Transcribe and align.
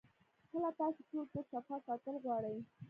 کۀ 0.51 0.69
تاسو 0.79 0.99
ټول 1.09 1.25
کور 1.31 1.43
صفا 1.51 1.75
ساتل 1.87 2.15
غواړئ 2.25 2.57